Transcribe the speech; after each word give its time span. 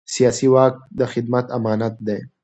سیاسي 0.15 0.47
واک 0.53 0.75
د 0.97 0.99
خدمت 1.13 1.45
امانت 1.57 1.95
دی 2.07 2.19